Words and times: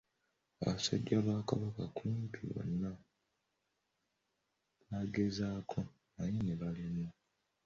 Abasajja 0.61 1.15
ba 1.25 1.35
kabaka 1.47 1.83
kumpi 1.97 2.39
bonna 2.53 2.91
bagezaako 4.89 5.79
naye 6.15 6.37
ne 6.43 6.53
balemwa. 6.61 7.09